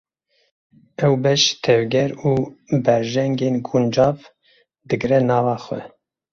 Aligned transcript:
Ev 1.05 1.13
beş, 1.23 1.43
tevger 1.63 2.11
û 2.29 2.31
berjengên 2.85 3.55
guncav 3.67 4.17
digire 4.89 5.19
nava 5.29 5.57
xwe. 5.63 5.81